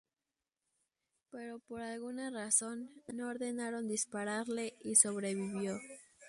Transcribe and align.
Pero 1.29 1.59
por 1.59 1.81
alguna 1.81 2.31
razón, 2.31 2.89
no 3.13 3.27
ordenaron 3.27 3.87
dispararle, 3.87 4.75
y 4.81 4.95
sobrevivió. 4.95 5.75